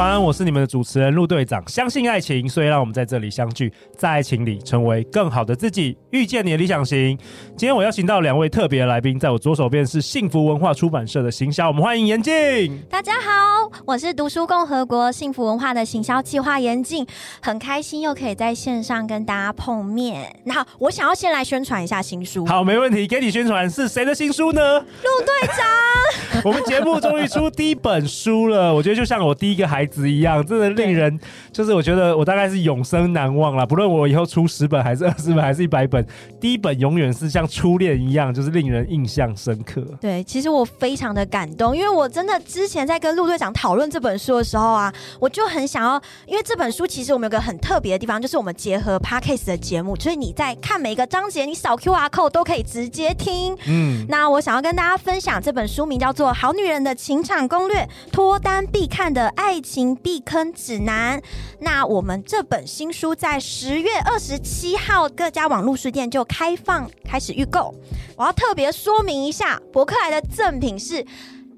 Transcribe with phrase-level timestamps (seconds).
[0.00, 1.62] 晚安，我是你们的主持人陆队长。
[1.68, 7.18] 相信爱情，所以让我们在这里相聚，在爱情里成为更好的自己，遇见你的理想型。
[7.54, 12.80] 今天我邀请到两位特别来宾，在我左手边是幸福文化出版社的行销，我们欢迎严静。
[12.88, 17.06] 大家好，我是读书共和国幸福文化的行销计划严静，
[17.42, 20.34] 很开心又可以在线上跟大家碰面。
[20.44, 22.46] 那我想要先来宣传一下新书。
[22.46, 23.68] 好，没问题，给你宣传。
[23.68, 24.80] 是谁的新书呢？
[24.80, 26.40] 陆队长。
[26.42, 29.68] 我们节目终于出第一本书了，我觉得就像我第一个。
[29.70, 31.18] 孩子一样，真的令人
[31.52, 33.66] 就是我觉得我大概是永生难忘了。
[33.66, 36.04] 不论我以后出十本还是二十本还是一百本，
[36.40, 39.82] 第一本永远是像初恋一样，就是令人印象深刻。
[40.00, 53.56] 对，其实我非常的感动，因为我真的之前在跟陆队长讨论这本书的时候啊，我就很想要，因为这本书其实我们有个很特别的地方，就是我们结合 Podcast 的节目，所以你在看每一个章节，你扫 QR code 都可以直接听。
[53.66, 61.20] 嗯，那我想要跟大家分享这本书名叫做《好女人的情场攻略：脱单必看的爱情避坑指南。
[61.60, 67.74] 那我们这本新书在十月二十七号各家网络书店就开放开始预购。
[68.16, 71.04] 我要特别说明一下，博客来的赠品是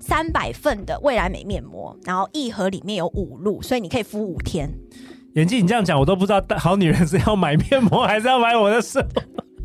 [0.01, 4.71] 三百份的未来美面膜，然后一盒里面有五路，所以你可以敷五天。
[5.35, 9.01] 妍静，你这样讲我都不知道，好女人是要买面膜还是要买我的手？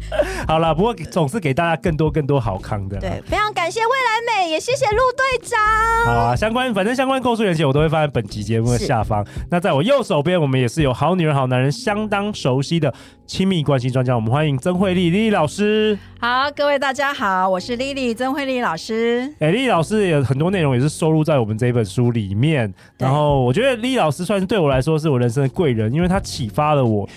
[0.47, 2.97] 好了，不过总是给大家更多更多好康的。
[2.99, 5.59] 对，非常感谢未来美，也谢谢陆队长。
[6.05, 9.25] 好啊，相关反正相关购书链接我都会放在本集节目的下方。
[9.49, 12.93] 那在我右手边，我们也是有好女人好男人相当熟悉的
[13.25, 15.97] 亲密关系专家，我们欢迎曾慧丽丽丽老师。
[16.19, 19.27] 好，各位大家好，我是丽丽曾慧丽老师。
[19.39, 22.73] 哎、欸，丽丽老师有很多内容也是收录在我们这本书里面。
[22.97, 27.07] 然后我觉得丽丽老师算是对我来说是我人生的贵人，因为她启发了我。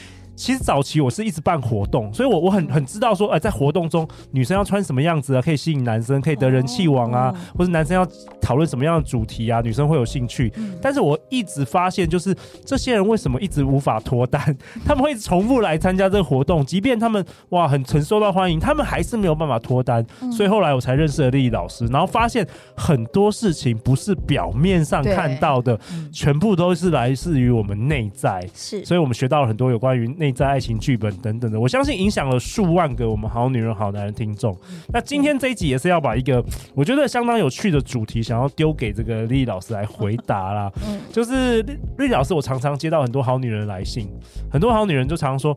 [0.40, 8.08] 其实早期我是一直办活动，所以我我很很知道说，哎、呃，在活动中女生要穿什么样子啊，可以吸引男生，可以得人气王啊，或者男生要
[8.40, 10.50] 讨论什么样的主题啊，女生会有兴趣。
[10.80, 12.34] 但是我一直发现，就是
[12.64, 14.56] 这些人为什么一直无法脱单？
[14.82, 20.02] 他们会重复来参加这个活动，即便他们哇很很受到欢迎，他们还是没有办法脱单。
[20.32, 25.78] 所以后来我才认识了丽丽老师，然后发现很多事情不是表面上看到的，
[26.10, 28.42] 全部都是来自于我们内在。
[28.54, 30.29] 是，所以我们学到了很多有关于内。
[30.32, 34.56] 在爱情剧本等等的，我相信影响了数万个我们好女人好男人听众。
[34.92, 40.72] 那今天这一集也是要把一个我觉得相当有趣的主题，想要丢给这个丽丽老师来回答啦。
[41.12, 44.08] 就是丽丽老师，我常常接到很多好女人来信，
[44.50, 45.56] 很多好女人就常常说，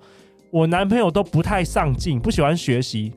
[0.52, 3.12] 我男朋友都不太上进，不喜欢学习。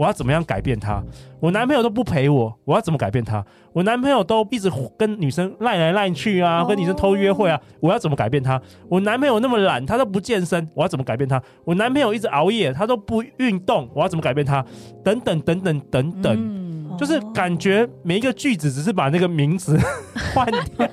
[0.00, 1.02] 那我要怎么样改变他？
[1.40, 3.44] 我男朋友都不陪我，我要怎么改变他？
[3.74, 8.60] 我男朋友都一直跟女生赖来赖去啊，跟女生偷约会啊，我要怎么改变他？
[8.88, 11.40] 我男朋友那么懒，他都不健身，我要怎么改变他？
[11.64, 14.64] 我男朋友一直熬夜，他都不运动，我要怎么改变他？
[15.04, 16.59] 等等等等等等。
[17.00, 19.78] 嗯就是感觉每一个句子只是把那个名词
[20.34, 20.46] 换
[20.76, 20.88] 掉，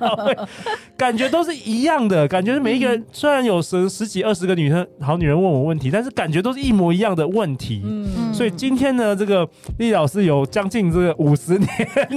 [0.96, 2.26] 感觉都是一样的。
[2.26, 7.82] 感觉每一个人虽然有十十几二十个女生好女人问我问题，但是感觉都是一模一样的问题。
[7.84, 9.46] 嗯，所以今天呢，这个
[9.78, 11.68] 丽老师有将近这个五十年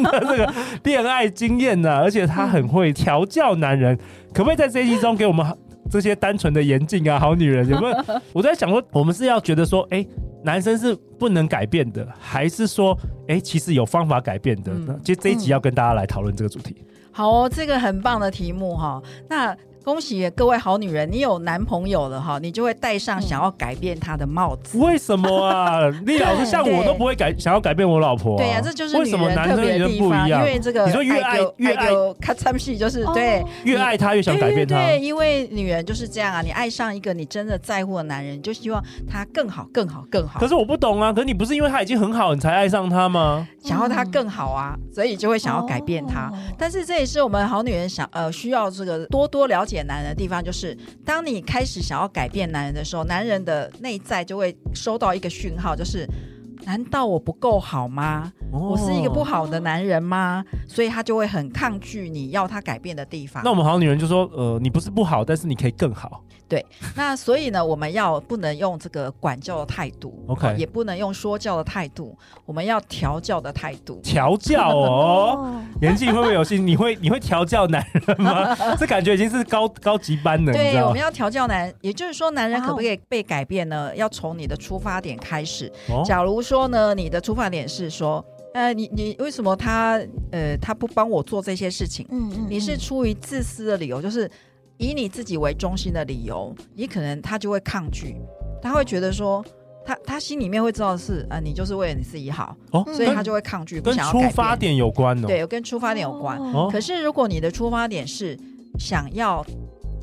[0.03, 0.53] 的这个
[0.83, 3.97] 恋爱经验呢，而且她很会调教男人。
[4.33, 5.45] 可不可以在这一集中给我们
[5.89, 7.95] 这些单纯的严禁啊，好女人有没有？
[8.31, 10.05] 我在想说，我们是要觉得说，哎。
[10.43, 12.97] 男生是不能改变的，还是说，
[13.27, 14.71] 哎、欸，其实有方法改变的？
[14.73, 16.75] 嗯、那其实这一集要跟大家来讨论这个主题。
[17.11, 19.01] 好哦，这个很棒的题目哈。
[19.29, 19.57] 那。
[19.83, 24.77] 恭喜各位好女人，你有男朋友了哈，你就会戴上想要改变他的帽子。
[24.77, 25.89] 为什么啊？
[26.05, 28.37] 你老师像我都不会改，想要改变我老婆、啊。
[28.37, 31.87] 对呀、啊，这就是为什么男生特别的地方，因为这个你说越爱越爱，
[32.21, 34.75] 咔嚓戏就是对，越爱他越想改变他。
[34.75, 40.39] 对，因为女人就是这样啊，你爱上一个你真的在乎的男人，你就希望他更好、更好、更好。
[40.39, 43.47] 可是我不懂啊，可是你不是因为他已经很好，你才爱上他吗？
[43.63, 46.31] 想要他更好啊，所以就会想要改变他。
[46.55, 56.05] 但是这也是我们好女人想呃需要这个多多了解解男人的地方，就是当你开始想要改变男人的时候，男人的内在就会收到一个讯号，就是
[56.65, 58.31] 难道我不够好吗？
[58.51, 60.43] 我是一个不好的男人吗？
[60.67, 63.43] 所以他就会很抗拒你要他改变的地方。
[63.43, 66.23] 那我们好女人就说，呃，你不是不好，但是你可以更好。
[66.47, 66.65] 对，
[66.97, 72.13] 那所以呢，我们要不能用这个管教的态度，OK，也不能用说教的态度，
[72.45, 74.01] 我们要调教的态度。
[74.03, 76.67] 调教哦， 妍静会不会有心？
[76.67, 78.53] 你会你会调教男人吗？
[78.77, 80.51] 这感觉已经是高高级班了。
[80.51, 83.95] 对，我们要调教男人，也就是说，男人可不可以被改变呢？
[83.95, 85.71] 要从你的出发点开始。
[86.03, 88.23] 假如说呢，你的出发点是说。
[88.53, 89.97] 呃，你你为什么他
[90.29, 92.05] 呃他不帮我做这些事情？
[92.09, 94.29] 嗯嗯，你是出于自私的理由，就是
[94.77, 98.17] 以你自己为中心的理由，你可能他就会抗拒，
[98.61, 99.43] 他会觉得说。
[99.83, 105.27] 他他心里面会知道的是啊、呃，你就是为了你自己好，哦，所以他就会抗拒，跟出发点有关哦。
[105.27, 106.37] 对，跟出发点有关。
[106.37, 108.37] 哦、可是如果你的出发点是
[108.77, 109.43] 想要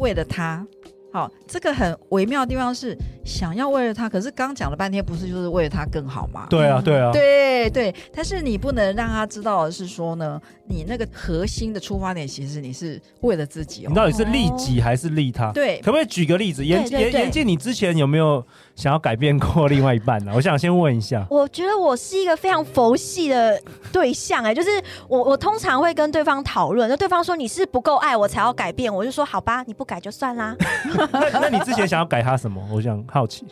[0.01, 0.67] 为了他。
[1.11, 2.94] 好，这个很微妙的地方是
[3.29, 6.47] 想要为了他，可是刚讲了半天，不是就是为了他更好吗？
[6.49, 7.95] 对啊，对啊，对对。
[8.13, 13.89] 但是你不能让他知道的是说呢，你那个核心的出发点，其实你是为了自己哦。
[13.91, 15.53] 你到底是利己还是利他？
[15.53, 16.65] 对，可不可以举个例子？
[16.65, 18.45] 严严严静，你之前有没有
[18.75, 20.33] 想要改变过另外一半呢？
[20.35, 21.27] 我想先问一下。
[21.29, 23.61] 我觉得我是一个非常佛系的
[23.93, 24.71] 对象，哎，就是
[25.07, 30.57] 我我通常会跟对方讨论，那对方说你是不够爱我才要改变，我就说好吧，你不改就算啦。
[31.13, 32.63] 那那你之前想要改他什么？
[32.73, 33.03] 我想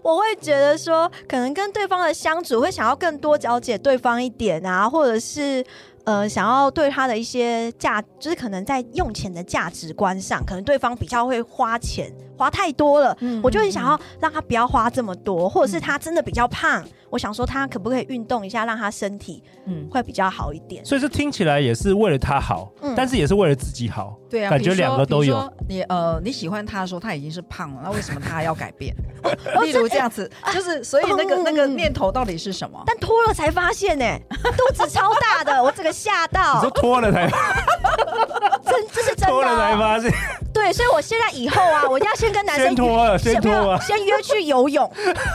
[0.02, 5.64] 我会觉得说，可能跟对方的相处会想要更多了解对方一点啊，或者是
[6.04, 16.84] 呃，想要对他的一些价，就是可能在用钱的价值观上，可能对方比较会花钱，花太多了，嗯，我就很想要让他不要花这么多，或者是他真的比较胖。
[17.08, 20.84] 我想说，他可不可以运动一下，让他身体嗯会比较好一点？
[20.84, 24.16] 所以这听起来也是为了他好，嗯，但是也是为了自己好。
[24.28, 25.48] 对啊，感觉两个都有。
[25.68, 28.94] 你呃，你喜欢他的时候，他已经是胖了，那为什么他还要改变？
[29.62, 32.82] 例如这样子，就是所以那个那个念头到底是什么？
[32.84, 36.56] 但脱了才发现呢，肚子超大的，我整个吓到。
[36.56, 37.30] 你说脱了才？
[38.66, 39.26] 真这是真的。
[39.26, 40.12] 脱了才发现。
[40.56, 44.90] 对，所以我现在以后啊，我一定要先跟男生先脱了，先脱了，先约去游泳。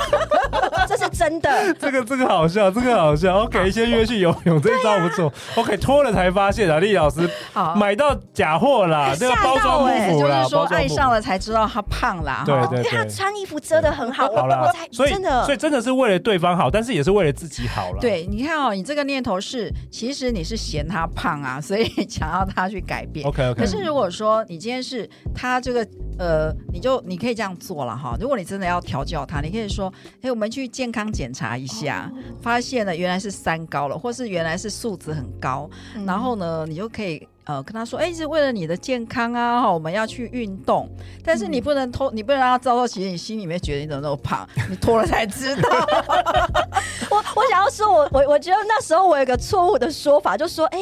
[1.21, 1.71] 真的。
[1.75, 3.43] 这个这个好笑，这个好笑。
[3.43, 5.31] OK，先约去游泳，这一招不错。
[5.55, 7.29] OK，脱了才发现啊，丽老师
[7.75, 12.41] 买到假货啦，这个包装不符啦，就是说爱上了才知道他胖啦。
[12.43, 17.99] 对对对，他穿衣服遮的很好，我才真的，所以真的是为了对方好，但是也是为了自己好了。
[18.01, 23.27] 对，你看哦，你这个念头是，其实你是嫌他胖啊，所以 想要他去改变。
[23.27, 23.61] OK OK。
[23.61, 25.85] 可是如果说你今天是他这个
[26.21, 28.15] 呃，你就你可以这样做了哈。
[28.21, 29.91] 如果你真的要调教他，你可以说，
[30.21, 35.67] 哎，我们去健康检查一下，发现了原来是三高了，或是原来是素质很高，
[36.05, 37.27] 然后呢，你就可以。
[37.45, 40.87] 呃，跟他说，哎，是为了你的健康啊，哈，我们要去运动。
[41.23, 45.69] 但是你不能脱，你不能让他知道，其实你心里面觉得你怎么那么胖，你脱了才知道。
[47.09, 50.77] 我我想要说，我我我觉得那时候我有个错误的说法，就说，哎，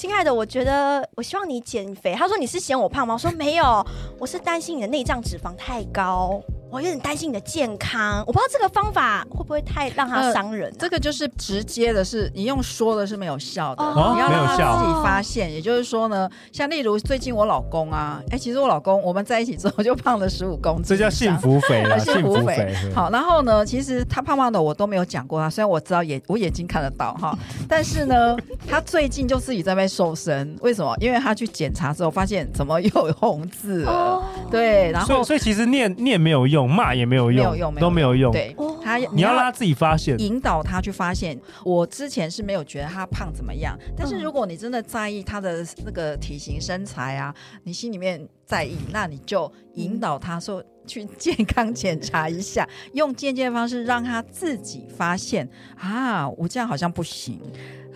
[0.00, 2.14] 亲爱的，我觉得我希望你减肥。
[2.14, 3.14] 他说你是嫌我胖吗？
[3.14, 3.84] 我说没有，
[4.20, 6.40] 我是担心你的内脏脂肪太高。
[6.70, 10.78] 我有点担心你的健康，我不知道这个方法会不会太让他伤人、啊呃。
[10.78, 15.50] 这个就是直接的是，是你用说的是没有效的，哦、你要让他自己发现。
[15.52, 22.74] 也就是说呢，像例如最近我老公啊，哎，其实我老公我们在一起之后就胖了十五公斤，这叫幸福肥啊，幸福肥。
[22.94, 27.36] 好，然后呢，其实他胖胖的我都没有讲过他，虽然我知道眼我眼睛看得到哈，
[27.68, 28.36] 但是呢，
[28.68, 30.94] 他最近就自己在那边瘦身，为什么？
[31.00, 37.44] 因为他去检查之后发现怎么又有红字了，哦、对，然后所以，所以其实念念没有用，骂也没有用。
[37.44, 38.32] 没有用，都没有用。
[38.32, 41.38] 对，他你要让他自己发现，引导他去发现。
[41.64, 47.34] 我之前是没有觉得他胖怎么样，但是如果你真的在意他的那个体型身材啊，
[47.64, 57.40] 你心里面在意，那你就引导他说去健康检查一下，用间接的方式让他自己发现啊，我这样好像不行。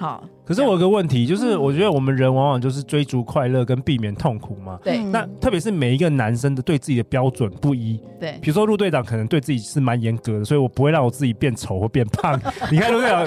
[0.03, 4.77] 好，可是我有个问题，就是我觉得我们人往往就是追逐快乐跟避免痛苦嘛。
[4.83, 8.01] 对，那特别是每一个男生的对自己的标准不一。
[8.19, 12.37] 对，比如说陆队长可能对自己是蛮严格的，所以我不会让我自己变丑或变胖。
[12.73, 13.25] 你看陆队长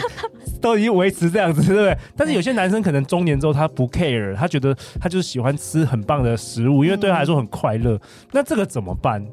[0.60, 1.98] 都已经维持这样子，对不对？
[2.14, 7.98] 但是有些男生可能中年之后他不 care，他觉得他就是喜欢吃很棒的食物，因为对他来说很快乐。
[8.34, 9.26] 那这个怎么办？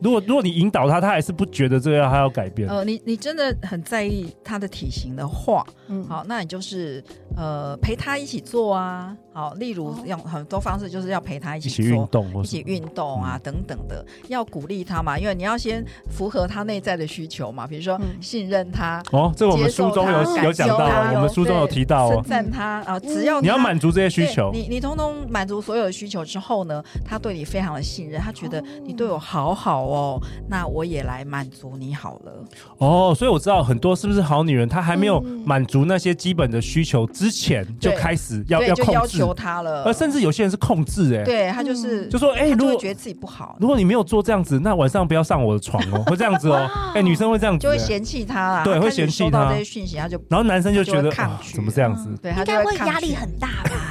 [0.00, 2.68] 如果如果你引导他，他还是不觉得这个要他要改变。
[2.68, 7.02] 呃，你你真的很在意他的体型的话，嗯，好，那你就是
[7.36, 9.16] 呃陪他一起做啊。
[9.32, 19.02] 好，例如用很多方式，就是要陪他一起做，运动，一起运动啊，等等的，要鼓励他嘛，因为你要先符合他内在的需求嘛，比如说信任他。
[19.12, 32.32] 哦，这个我们书中有有讲到，我们书中有提到，称赞他啊，只要你要满足这些需求，你你通通满足所有的需求之后呢，他对你非常的信任，他觉得你对我好好哦，那我也来满足你好了。
[32.78, 39.26] 哦，所以我知道很多是不是好女人，她还没有满足那些基本的需求之前，就开始要要控制。
[39.36, 49.50] 他了，而甚至有些人是控制，哎，对他就是就说，哎，如果觉得自己不好，如果你没有做这样子，那晚上不要上我的床哦，会这样子哦， 哎，女生会这样子，就会嫌弃他啦，对，会嫌弃他。
[49.50, 51.10] 这些讯息，他就，然后男生就觉得
[51.52, 53.85] 怎么这样子，对，他应该会压力很大吧？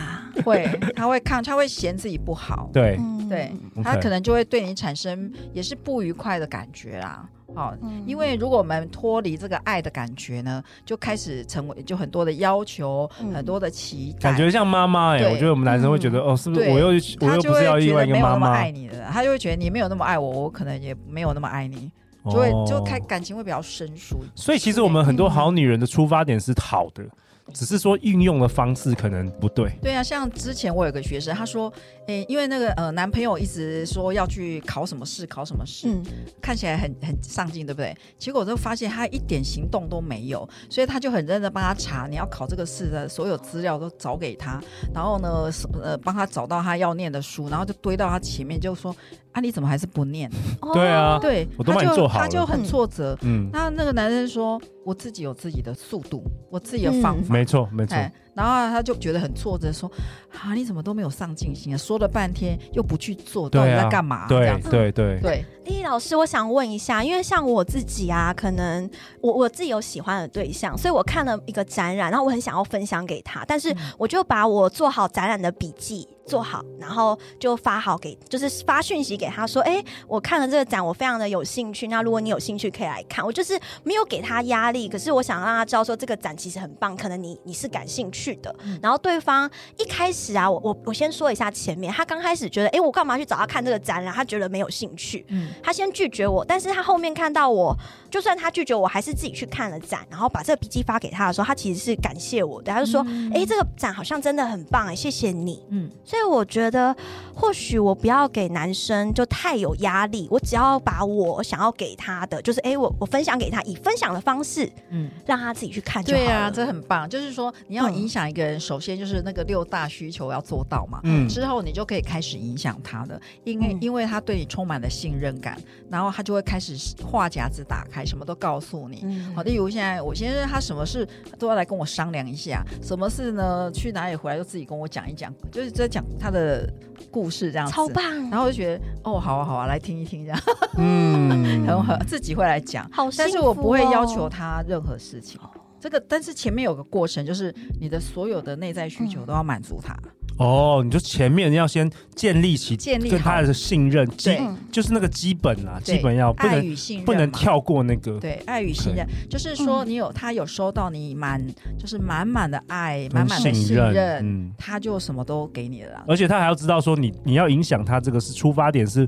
[0.45, 2.97] 会， 他会抗，他会嫌自己不好，对，
[3.27, 3.51] 对，
[3.83, 7.27] 他可能就会对你产生也是不愉快的感觉啦。
[7.53, 7.73] 好，
[8.05, 15.23] 因为如果我们脱离这个爱的感觉呢，就开始成为就很多的要求，很多的期待，感觉像妈妈哎。
[15.29, 16.87] 我觉得我们男生会觉得哦，是不是我又
[17.21, 21.89] 我又不是要另外一个妈妈爱你的，他就会觉得你没有那么爱我，我可能也没有那么爱你，
[22.25, 24.19] 就会就开感情会比较生疏。
[24.35, 27.05] 所以其实我们很多好女人的出发点是好的。
[27.53, 29.71] 只是说运用的方式可能不对。
[29.81, 31.71] 对啊，像之前我有个学生，他说，
[32.07, 36.03] 诶，因为那个呃男朋友一直说要去考什么试，考什么试，嗯，
[36.41, 37.95] 看起来很很上进，对不对？
[38.17, 44.59] 结果就发现他一点行动都没有，所以他就很认真帮他查，你要考这个试的所有资料都找给他，
[44.93, 45.49] 然后呢，
[45.83, 48.95] 呃，帮他找到他要念的书，然后就堆到他前面，就说。
[49.35, 50.31] 啊，你怎么还是不念？
[50.73, 52.23] 对啊，对，我都帮你做好了。
[52.23, 53.17] 他就很挫折。
[53.21, 57.97] 嗯，那那个男生说：“我自己有自己的速度，我自己的方法。”没错，没错。
[58.35, 59.89] 然后他就觉得很挫折，说
[60.37, 61.77] ：“啊，你怎么都没有上进心啊？
[61.77, 65.45] 说了半天又不去做，到底在干嘛？”对对对对。
[65.65, 68.87] 丽丽老师，我想问一下，因为像我自己啊，可能
[69.19, 76.07] 我我自己有喜欢的对象，所以我看了一个展览，然后我很想要分享给他，但是我就把我做好展览的笔记。
[76.27, 81.87] 做好，然后就发好给，就是发讯息给他说，哎，我看了这个展，我非常的有兴趣。
[81.87, 83.23] 那如果你有兴趣，可以来看。
[83.23, 88.55] 我就是没有给他压力，可是我想让他知道说这个展其实很棒，可能你你是感兴趣的。
[88.63, 94.13] 嗯、然后对方一开始啊，我我我先说一下前面，他刚开始觉得，哎，我干嘛去找他看这个展览？
[94.13, 96.45] 他觉得没有兴趣，嗯，他先拒绝我。
[96.45, 97.75] 但是他后面看到我，
[98.15, 102.71] 就算他拒绝我，还是自己去看了展，然后把这个笔记发给他的时候，他其实是感谢我的。
[102.71, 105.91] 他就说，哎、嗯，这个展好像真的很棒，哎，谢谢你，嗯。
[106.05, 106.95] 所以我觉得，
[107.35, 116.25] 或许我不要给男生就太有压力，我只要把我想要给他的，就是哎，我我分享给他，以分享的方式，嗯，让他自己去看就好了。
[116.25, 117.09] 对啊，这很棒。
[117.09, 129.01] 就是说，你要影响一个人，嗯、首先就是那个六大需求要做到嘛，嗯，之后你就可以开始影响他的，因为、嗯、因为他对你充满了信任感，然后他就会开始话匣子打开，什么都告诉你。
[129.03, 131.07] 嗯、好，例如现在我先生他什么事
[131.39, 133.71] 都要来跟我商量一下，什么事呢？
[133.71, 136.71] 去哪里回来就自己跟我讲一讲，就是在讲他的。
[137.11, 140.41] 故事这样子超棒，然后我就觉得哦，好啊好啊，来听一听这样，
[140.77, 145.39] 嗯， 很好自己会来讲，好，但是我不会要求他任何事情。
[145.79, 149.95] 这个，但是前面有个过程，就是你的所有的内在需求都要满足他。
[150.37, 154.37] 哦，你就前面要先建立起建立跟他的信任，基，
[154.71, 158.19] 就是那个基本啊，基本要爱与信任，不能跳过那个。
[158.19, 161.41] 对，爱与信任，就是说你有他有收到你满，
[161.79, 166.03] 就是满满的爱，满满的信任，嗯，他就什么都给你了。
[166.07, 169.07] 而且他还要知道说，你你要影响他，这个是出发点是。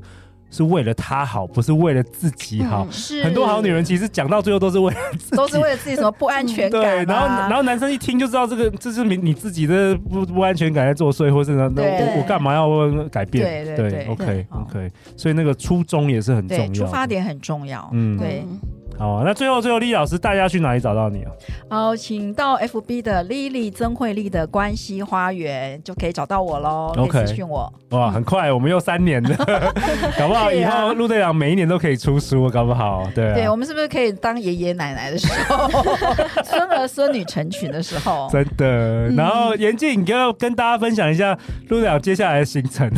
[0.50, 2.86] 是为了他好，不是为了自己好。
[2.88, 6.84] 嗯、是很多好女人其实讲到最后都是为了自己，都是为了自己什么不安全感、啊。
[7.04, 12.68] 对，然后然后男生一听就知道这个这是你你自己的不不安全感在作祟，或是呢，对我我干嘛要
[13.08, 13.64] 改变？
[13.64, 17.88] 对对对，OK OK，所以那个初衷也是很重要，出发点很重要。
[17.92, 18.44] 嗯，对。
[18.98, 21.30] 好，那最后最后，莉莉老师，大家去哪里找到你啊？
[21.70, 26.92] 哦，请到 FB 的 Lily 曾慧丽的关系花园就可以找到我喽。
[26.96, 27.72] OK，私讯我。
[27.90, 29.36] 哇，很快，我们又三年了，
[30.18, 33.08] 搞不好以后陆队长每一年都可以出书，搞不好。
[33.14, 35.68] 对，对，我们是不是可以当爷爷奶奶的时候，
[36.44, 38.28] 孙儿孙女成群的时候？
[38.32, 39.08] 真的。
[39.10, 41.38] 然后严静，你要跟大家分享一下
[41.68, 42.90] 陆队长接下来的行程，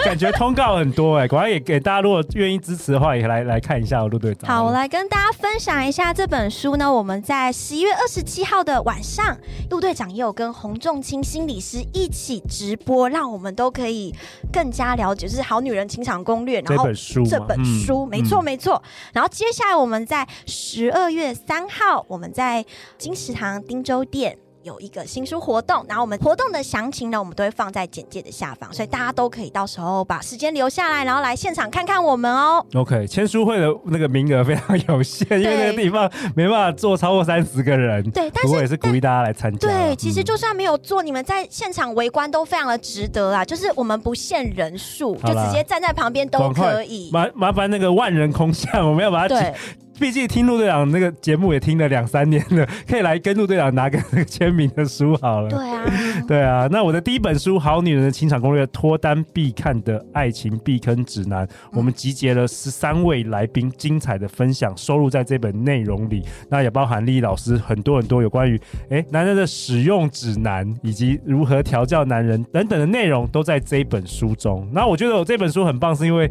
[0.04, 4.50] 感觉通告很多哎，果然也给大家，如果愿意支持的话，也来来看一下陆队长。
[4.50, 5.30] 好，我来跟大家。
[5.40, 6.92] 分享一下这本书呢？
[6.92, 9.38] 我们在十一月二十七号的晚上，
[9.70, 14.14] 陆队长也有跟洪仲卿心理师一起直播，让我们都可以
[14.52, 16.60] 更加了解，就是《好女人情场攻略》。
[16.68, 18.82] 然后这本书，这本书，没错没错。
[19.14, 22.64] 然后接下来我们在十二月三号，我们在
[22.98, 24.36] 金石堂汀州店。
[24.62, 32.64] 有一个新书活动，然后我们活动的详情呢，我们都会放在简介的下方，所以大家都可以到时候把时间留下来，然后来现场看看我们哦。
[32.74, 38.02] OK，签书会的那个名额非常有限，因为那个地方没办法坐超过三十个人。
[38.10, 39.68] 对，但是我也是鼓励大家来参加。
[39.68, 43.44] 对，其实就算没有坐，你们在现场围观都非常的值得啊！
[43.44, 47.10] 就是我们不限人数，就直接站在旁边都可以。
[47.12, 49.58] 麻麻烦那个万人空巷，我们要把它挤。
[50.00, 55.50] 毕竟听陆队长那个节目也听了两三年了，可以来跟陆队长拿个签名的书好了。
[55.50, 55.84] 对啊，
[56.26, 56.66] 对啊。
[56.72, 66.24] 那我的第一本书《好女人的情场攻略》，脱单必看的爱情避坑指南，我们集结了十三位来宾精彩的分享，收录在这本内容里。
[66.48, 74.66] 那也包含莉莉老师很多很多有关于哎男人的使用指南，以及如何调教男人等等的内容，都在这本书中。
[74.72, 76.30] 那我觉得我这本书很棒，是因为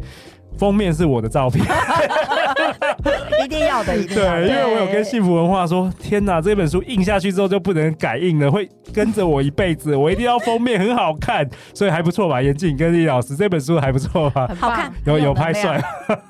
[0.58, 1.64] 封面是我的照片。
[3.44, 4.46] 一定要的， 一定要的。
[4.46, 12.40] 对，因为我有跟幸福文化说，天哪，这本书印下去之后就不能改印了，会跟着我一辈子，我一定要封面很好看， 所以还不错吧？
[12.40, 14.48] 严静跟李老师这本书还不错吧？
[14.58, 15.82] 好看，有有拍 帅，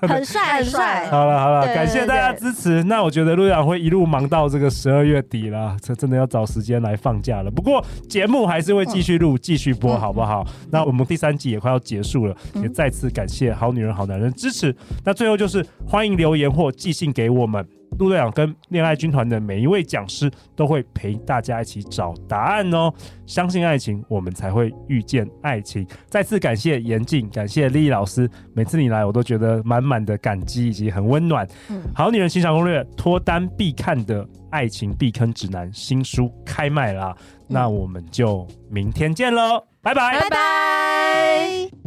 [0.02, 1.06] 很帅很帅。
[1.10, 2.82] 好了好了，感谢大家支持。
[2.84, 7.50] 那我觉得陆阳会一路忙到这个十二月底了，这真的要找时间来放假了。
[7.50, 10.46] 不过节目还是会继续录、继续播，好不好？
[10.70, 14.74] 那我们第三季也快要结束了，也再次感谢好女人好男人支持。
[15.04, 17.66] 那最后就是欢迎留言或寄信给我们。
[17.98, 22.92] 陆队长跟恋爱军团的每一位讲师都会陪大家一起找答案哦。
[23.26, 25.86] 相信爱情，我们才会遇见爱情。
[26.08, 28.30] 再次感谢严静，感谢丽丽老师。
[28.54, 31.46] 每次你来，我都觉得满满的感激以及很温暖。
[31.68, 37.14] 嗯，好女人欣赏攻略，脱单必看的爱情避坑指南新书开卖啦！
[37.18, 41.79] 嗯，那我们就明天见喽，拜拜，拜拜。